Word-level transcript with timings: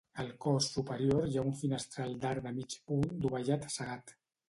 Al 0.21 0.29
cos 0.45 0.69
superior 0.77 1.27
hi 1.27 1.37
ha 1.41 1.45
un 1.51 1.53
finestral 1.61 2.17
d'arc 2.25 2.49
de 2.49 2.57
mig 2.59 2.81
punt 2.91 3.09
dovellat 3.27 3.73
cegat. 3.79 4.21